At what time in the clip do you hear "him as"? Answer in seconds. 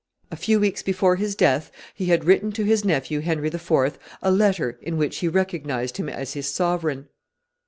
5.97-6.33